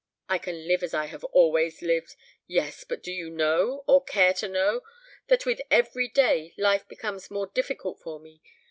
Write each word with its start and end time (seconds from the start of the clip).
I 0.27 0.39
can 0.39 0.67
live 0.67 0.81
as 0.81 0.95
I 0.95 1.05
have 1.05 1.23
always 1.25 1.83
lived! 1.83 2.15
Yes; 2.47 2.83
but 2.83 3.03
do 3.03 3.11
you 3.11 3.29
know, 3.29 3.83
or 3.87 4.03
care 4.03 4.33
to 4.33 4.47
know, 4.47 4.81
that 5.27 5.45
with 5.45 5.61
every 5.69 6.07
day 6.07 6.55
life 6.57 6.87
becomes 6.87 7.29
more 7.29 7.45
difficult 7.53 7.99
for 7.99 8.19
me? 8.19 8.41